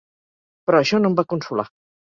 [0.69, 1.71] Però això no em va consolar.